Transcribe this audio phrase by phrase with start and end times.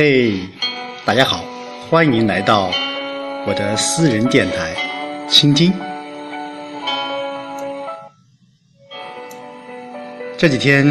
[0.00, 0.38] 嘿，
[1.04, 1.44] 大家好，
[1.90, 2.70] 欢迎来到
[3.44, 4.72] 我的私人电台，
[5.28, 5.72] 倾听。
[10.36, 10.86] 这几天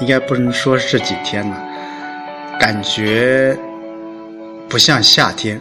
[0.00, 3.54] 应该不能说是这几天了，感觉
[4.70, 5.60] 不像夏天，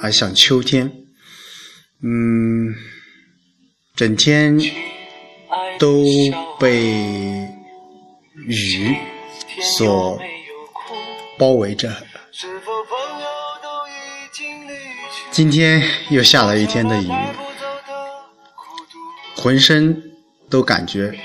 [0.00, 0.90] 而像秋天。
[2.02, 2.74] 嗯，
[3.94, 4.58] 整天
[5.78, 6.06] 都
[6.58, 6.80] 被
[8.46, 8.96] 雨
[9.76, 10.18] 所
[11.38, 11.90] 包围着。
[15.30, 17.10] 今天又下了一天的雨，
[19.36, 20.02] 浑身
[20.50, 21.16] 都感觉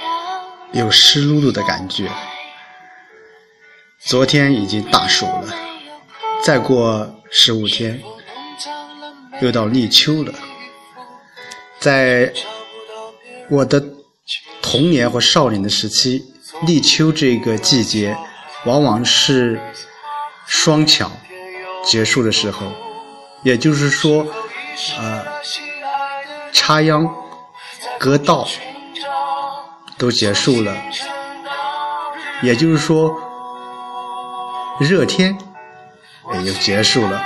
[0.72, 2.10] 有湿漉漉的感觉。
[4.06, 5.48] 昨天已经大暑了，
[6.44, 8.00] 再过十五天
[9.42, 10.34] 又到立秋了。
[11.80, 12.32] 在
[13.50, 13.84] 我的
[14.62, 16.24] 童年或少年的时期，
[16.66, 18.16] 立秋这个季节，
[18.66, 19.60] 往往是
[20.56, 21.12] 双巧
[21.84, 22.72] 结束的时候，
[23.42, 24.26] 也就是说，
[25.00, 25.26] 呃，
[26.54, 27.12] 插秧、
[28.00, 28.48] 割稻
[29.98, 30.78] 都结束了，
[32.42, 33.14] 也就是说，
[34.80, 35.38] 热天
[36.34, 37.26] 也就结束了。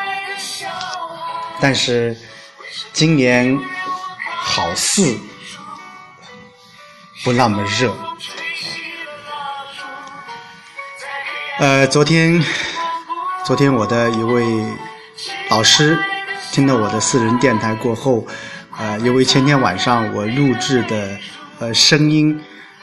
[1.59, 2.15] 但是
[2.93, 3.59] 今年。
[4.49, 5.15] 好似
[7.23, 7.93] 不那么热。
[11.59, 12.43] 呃，昨天，
[13.47, 14.61] 昨天我的一位
[15.49, 15.97] 老师
[16.51, 18.27] 听了我的私人电台过后，
[18.77, 21.17] 呃，因为前天晚上我录制的
[21.57, 22.37] 呃声音，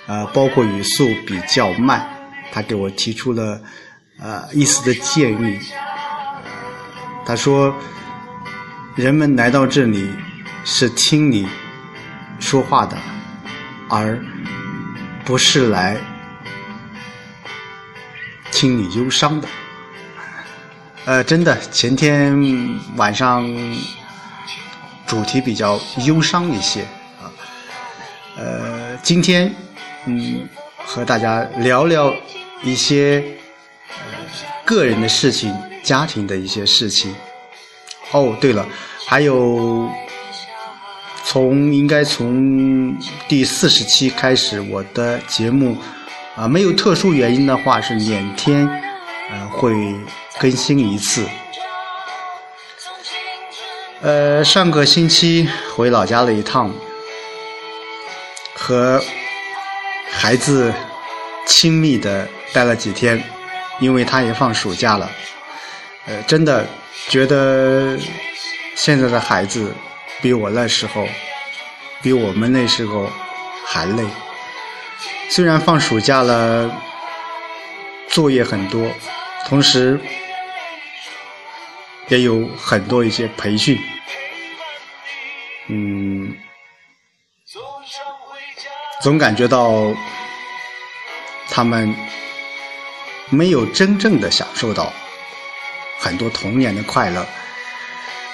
[0.07, 2.09] 呃，包括语速比较慢，
[2.51, 3.61] 他给我提出了
[4.19, 5.59] 呃一丝的建议。
[7.27, 7.75] 他说，
[8.97, 10.09] 人们来到这里
[10.65, 11.47] 是听你。
[12.41, 12.97] 说话的，
[13.91, 14.19] 而
[15.27, 15.98] 不是来
[18.51, 19.47] 听你忧伤的。
[21.07, 22.35] 呃，真的，前天
[22.97, 23.47] 晚上
[25.07, 26.81] 主题比较忧伤一些
[27.20, 27.29] 啊。
[28.37, 29.55] 呃，今天
[30.07, 30.48] 嗯，
[30.79, 32.13] 和大家聊聊
[32.63, 33.23] 一些
[34.64, 37.14] 个人的事情、家庭的一些事情。
[38.13, 38.67] 哦，对了，
[39.07, 39.89] 还有。
[41.27, 45.77] 从应该从第四十期开始，我的节目
[46.37, 48.69] 啊，没有特殊原因的话是两天
[49.30, 49.74] 呃会
[50.39, 51.27] 更新一次。
[54.02, 56.70] 呃，上个星期回老家了一趟，
[58.55, 59.02] 和
[60.11, 60.73] 孩子
[61.46, 63.23] 亲密的待了几天，
[63.80, 65.11] 因为他也放暑假了。
[66.07, 66.67] 呃，真的
[67.08, 67.98] 觉得
[68.77, 69.73] 现在的孩子。
[70.23, 71.07] 比我那时候，
[72.01, 73.11] 比我们那时候
[73.67, 74.02] 还累。
[75.29, 76.70] 虽然放暑假了，
[78.14, 78.89] 作业很多，
[79.48, 79.98] 同时
[82.07, 83.77] 也有很多一些培训。
[85.67, 86.33] 嗯，
[89.02, 89.92] 总感觉到
[91.51, 91.92] 他们
[93.30, 94.92] 没有真正的享受到
[95.98, 97.27] 很多童年的快乐。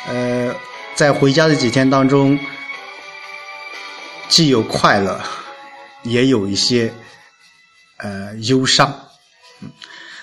[0.09, 0.55] 呃。
[0.93, 2.39] 在回家的几天当中，
[4.29, 5.19] 既有快乐，
[6.03, 6.93] 也有一些
[7.97, 8.93] 呃忧伤。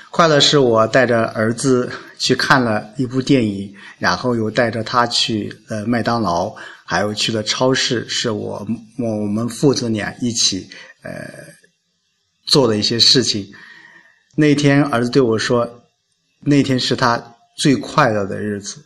[0.09, 8.65] 快乐是我带着儿子去看了一部电影，然后又带着他去呃麦当劳，还有去了超市，是我
[8.97, 10.67] 我们父子俩一起
[11.03, 11.11] 呃
[12.45, 13.45] 做的一些事情。
[14.35, 15.83] 那天儿子对我说，
[16.39, 18.83] 那天是他最快乐的日子。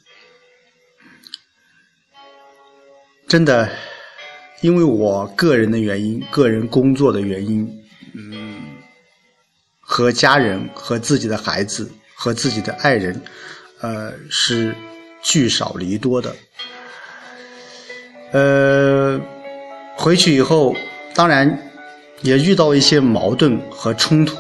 [3.28, 3.70] 真的，
[4.60, 7.81] 因为我个人的原因，个人工作的原因，
[9.91, 13.22] 和家人、和自己的孩子、和自己的爱人，
[13.81, 14.74] 呃，是
[15.22, 16.34] 聚少离多的。
[18.31, 19.19] 呃，
[19.97, 20.74] 回去以后，
[21.13, 21.69] 当然
[22.22, 24.38] 也遇到一些矛盾和冲突。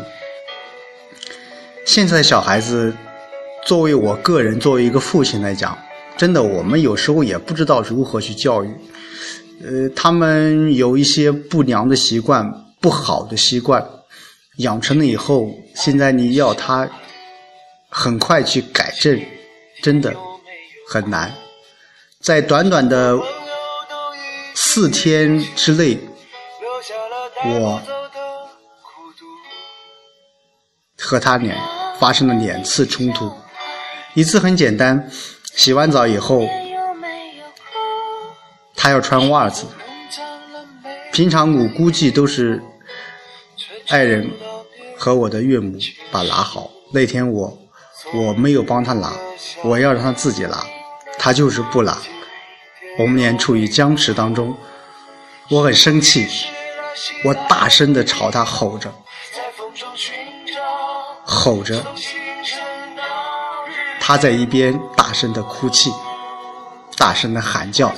[1.85, 2.93] 现在小孩子，
[3.65, 5.77] 作为我个人，作为一个父亲来讲。
[6.15, 8.73] 真的，我们有时候也不知道如何去教育，
[9.61, 12.49] 呃，他们有一些不良的习惯、
[12.79, 13.85] 不好的习惯，
[14.57, 16.89] 养成了以后，现在你要他
[17.89, 19.19] 很快去改正，
[19.81, 20.13] 真的
[20.87, 21.33] 很难。
[22.19, 23.17] 在短短的
[24.53, 25.97] 四天之内，
[27.45, 27.81] 我
[30.99, 31.55] 和他俩
[31.99, 33.31] 发生了两次冲突，
[34.13, 35.09] 一次很简单。
[35.55, 36.47] 洗完澡以后，
[38.75, 39.65] 他要穿袜子。
[41.11, 42.61] 平常我估计都是
[43.91, 44.31] 爱人
[44.97, 45.77] 和我的岳母
[46.13, 46.71] 把拿好。
[46.93, 47.59] 那天我
[48.13, 49.11] 我没有帮他拿，
[49.65, 50.65] 我要让他自己拿，
[51.19, 51.97] 他就是不拿。
[52.97, 54.55] 我们俩处于僵持当中，
[55.49, 56.25] 我很生气，
[57.25, 58.93] 我大声的朝他吼着，
[61.25, 61.85] 吼着，
[63.99, 65.91] 他在一边大声的哭泣，
[66.97, 67.93] 大声的喊叫，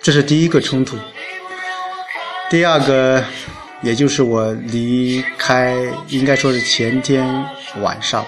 [0.00, 0.96] 这是第一个冲突。
[2.52, 3.24] 第二个，
[3.80, 5.74] 也就是我离开，
[6.08, 7.26] 应该说是前天
[7.80, 8.26] 晚上。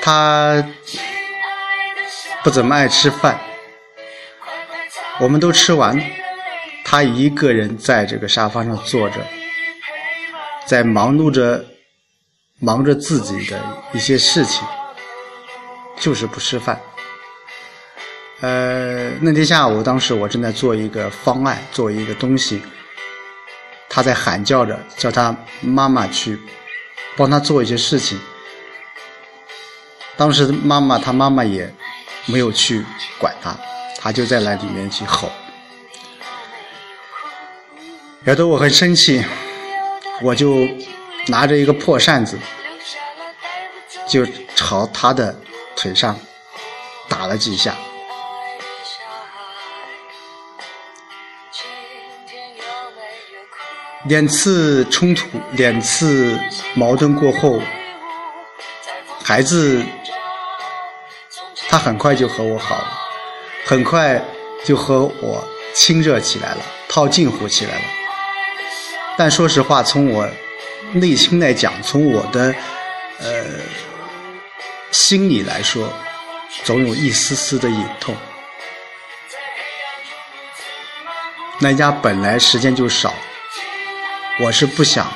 [0.00, 0.66] 他
[2.42, 3.38] 不怎么爱吃饭，
[5.20, 6.02] 我们都吃完，
[6.82, 9.16] 他一个人在这个沙发上坐着，
[10.64, 11.62] 在忙碌着，
[12.58, 13.60] 忙着自己的
[13.92, 14.66] 一些事情，
[15.98, 16.80] 就是不吃饭。
[18.42, 22.60] 呃，那天下午，当时我正在做一个方案，做一个东西，
[23.88, 26.36] 他在喊叫着，叫他妈妈去
[27.16, 28.18] 帮他做一些事情。
[30.16, 31.72] 当时妈妈，他妈妈也
[32.26, 32.84] 没有去
[33.16, 33.56] 管他，
[34.00, 35.30] 他就在那里面去吼，
[38.24, 39.24] 惹得我很生气，
[40.20, 40.66] 我就
[41.28, 42.36] 拿着一个破扇子，
[44.08, 45.32] 就朝他的
[45.76, 46.18] 腿上
[47.08, 47.76] 打了几下。
[54.04, 56.38] 两次冲突，两次
[56.74, 57.60] 矛盾过后，
[59.22, 59.82] 孩子。
[61.68, 63.00] 他很快就和我好了，
[63.64, 64.22] 很快
[64.62, 67.84] 就和我亲热起来了，套近乎起来了。
[69.16, 70.28] 但说实话，从我
[70.92, 72.54] 内心来讲，从我的
[73.20, 73.26] 呃
[74.90, 75.90] 心里来说，
[76.62, 78.14] 总有一丝丝的隐痛。
[81.58, 83.14] 那家本来时间就少，
[84.40, 85.12] 我是不想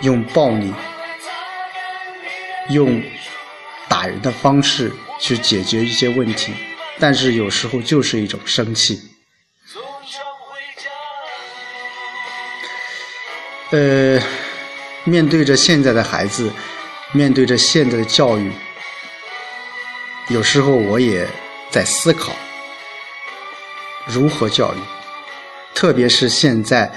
[0.00, 0.72] 用暴力、
[2.70, 3.02] 用
[3.88, 4.92] 打人的方式。
[5.22, 6.50] 去解决一些问题，
[6.98, 8.98] 但是有时候就是一种生气。
[13.68, 14.18] 呃，
[15.04, 16.50] 面对着现在的孩子，
[17.12, 18.50] 面对着现在的教育，
[20.28, 21.28] 有时候我也
[21.68, 22.32] 在思考
[24.06, 24.78] 如何教育，
[25.74, 26.90] 特别是现在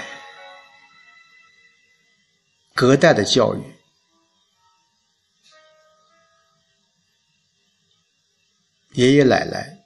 [2.83, 3.59] 隔代的教育。
[8.91, 9.79] 爷爷奶奶、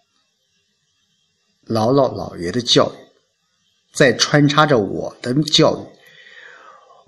[1.67, 2.95] 姥姥姥爷的教育，
[3.94, 5.85] 在穿插着我的教育，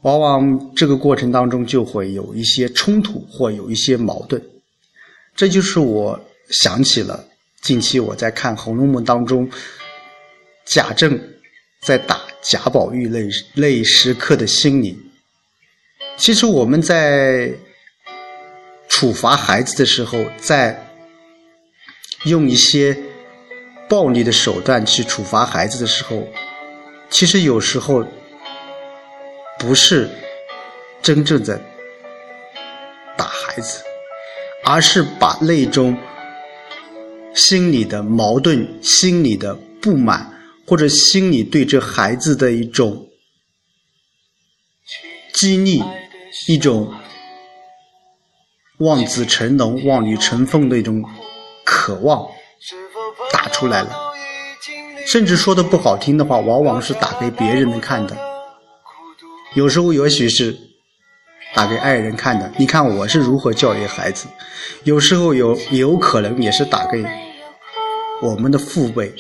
[0.04, 4.40] 往往这个过程当中就会有一些冲突或有一些矛盾。
[5.36, 7.28] 这就是我想起了
[7.64, 9.50] 近期我在看《红楼梦》当中
[10.66, 11.20] 贾政
[11.82, 15.09] 在打贾宝玉那那一时刻的心理。
[16.20, 17.50] 其实我们在
[18.90, 20.86] 处罚孩子的时候，在
[22.26, 22.96] 用一些
[23.88, 26.28] 暴力的手段去处罚孩子的时候，
[27.10, 28.06] 其实有时候
[29.58, 30.10] 不是
[31.02, 31.58] 真正的
[33.18, 33.82] 打孩子，
[34.66, 35.98] 而是把那种
[37.34, 40.30] 心里的矛盾、心里的不满，
[40.68, 43.08] 或者心里对这孩子的一种
[45.34, 45.82] 激励、
[46.48, 46.94] 一种
[48.80, 51.04] 望子成龙、望女成凤的一种。
[51.72, 52.28] 渴望
[53.32, 53.96] 打出来了，
[55.06, 58.18] 甚至说的不好听的话，往往是打给别人们看的。
[59.54, 60.58] 有时候也许是
[61.54, 62.52] 打给爱人看的。
[62.58, 64.28] 你看我是如何教育孩子。
[64.84, 67.06] 有时候有有可能也是打给
[68.24, 69.14] 我们的父辈、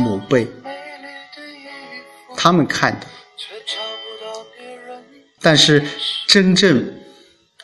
[0.00, 0.46] 母辈
[2.36, 3.06] 他们看的。
[5.40, 5.82] 但是
[6.26, 6.94] 真正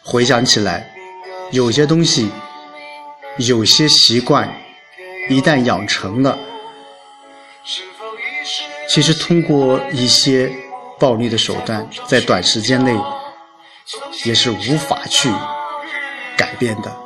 [0.03, 0.95] 回想起来，
[1.51, 2.31] 有些东西。
[3.39, 4.49] 有些习惯
[5.29, 6.39] 一旦养成了，
[8.89, 10.49] 其实通过一些
[11.01, 12.97] 暴力的手段，在短时间内
[14.25, 15.29] 也是无法去
[16.37, 16.97] 改变的。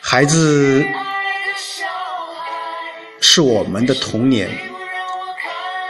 [0.00, 0.86] 孩子
[3.20, 4.48] 是我们的童年，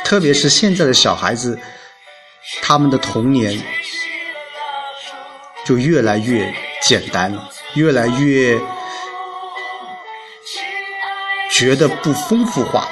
[0.06, 1.60] 特别是现在的小孩子，
[2.62, 3.60] 他们的童年
[5.64, 7.48] 就越来越简单了。
[7.74, 8.58] 越来越
[11.50, 12.88] 觉得不丰富化。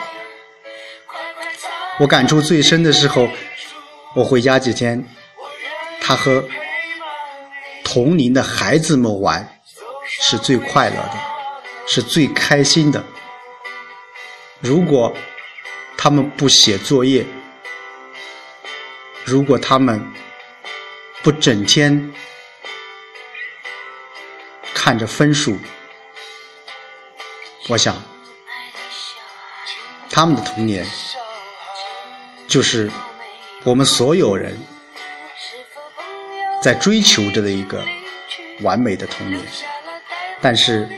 [1.98, 3.26] 我感触最深的时候，
[4.14, 5.02] 我回家几天，
[6.00, 6.44] 他和
[7.82, 9.60] 同龄的孩子们玩
[10.04, 11.14] 是最快乐的，
[11.86, 13.02] 是最开心的。
[14.60, 15.12] 如果
[15.96, 17.24] 他们不写作业，
[19.26, 20.00] 如果他们
[21.20, 22.12] 不整天
[24.72, 25.58] 看着分数，
[27.68, 28.00] 我想
[30.08, 30.86] 他们的童年
[32.46, 32.88] 就是
[33.64, 34.56] 我们所有人
[36.62, 37.84] 在追求着的一个
[38.60, 39.42] 完美的童年。
[40.40, 40.88] 但是，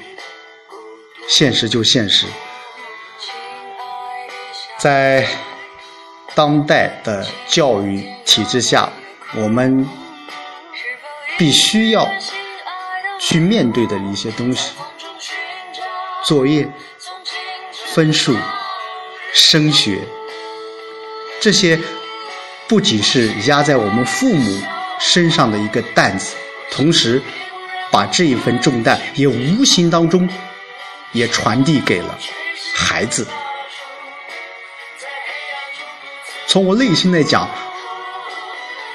[1.26, 2.26] 现实就现实，
[4.76, 5.26] 在
[6.34, 8.90] 当代的教育体制下，
[9.34, 9.86] 我们
[11.36, 12.08] 必须要
[13.20, 14.72] 去面对的一些东西，
[16.24, 16.68] 作业、
[17.86, 18.36] 分数、
[19.32, 20.00] 升学，
[21.40, 21.78] 这些
[22.66, 24.62] 不仅是压在我们父母
[25.00, 26.34] 身上的一个担子，
[26.70, 27.22] 同时。
[27.90, 30.28] 把这一份重担也无形当中
[31.12, 32.18] 也传递给了
[32.74, 33.26] 孩子。
[36.48, 37.46] 从我内心来讲，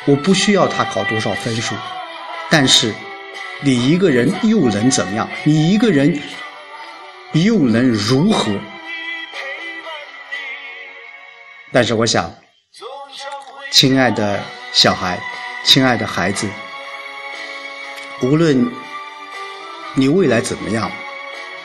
[0.06, 1.76] 我不需要他考多少分数，
[2.50, 2.92] 但是
[3.62, 5.30] 你一个人又能怎么样？
[5.44, 6.20] 你一个人
[7.34, 8.52] 又能如何？
[11.72, 12.34] 但是我想，
[13.72, 15.20] 亲爱的小孩，
[15.64, 16.50] 亲爱的孩子。
[18.24, 18.72] 无论
[19.94, 20.92] 你未来怎么样，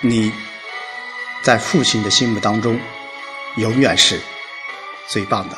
[0.02, 0.30] 你
[1.40, 2.78] 在父亲的心目当中
[3.56, 4.20] 永远是
[5.06, 5.56] 最棒的。